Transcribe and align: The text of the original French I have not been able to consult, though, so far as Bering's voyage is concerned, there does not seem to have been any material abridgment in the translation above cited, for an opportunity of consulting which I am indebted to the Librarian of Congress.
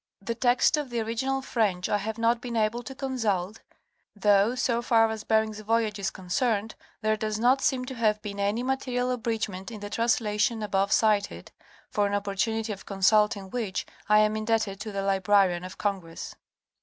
The 0.19 0.33
text 0.33 0.77
of 0.77 0.89
the 0.89 0.99
original 0.99 1.43
French 1.43 1.87
I 1.87 1.99
have 1.99 2.17
not 2.17 2.41
been 2.41 2.55
able 2.57 2.81
to 2.81 2.95
consult, 2.95 3.59
though, 4.15 4.55
so 4.55 4.81
far 4.81 5.07
as 5.11 5.23
Bering's 5.23 5.59
voyage 5.59 5.99
is 5.99 6.09
concerned, 6.09 6.73
there 7.01 7.15
does 7.15 7.37
not 7.37 7.61
seem 7.61 7.85
to 7.85 7.93
have 7.93 8.19
been 8.23 8.39
any 8.39 8.63
material 8.63 9.11
abridgment 9.11 9.69
in 9.69 9.79
the 9.79 9.91
translation 9.91 10.63
above 10.63 10.91
cited, 10.91 11.51
for 11.91 12.07
an 12.07 12.15
opportunity 12.15 12.73
of 12.73 12.87
consulting 12.87 13.51
which 13.51 13.85
I 14.09 14.17
am 14.21 14.35
indebted 14.35 14.79
to 14.79 14.91
the 14.91 15.03
Librarian 15.03 15.63
of 15.63 15.77
Congress. 15.77 16.33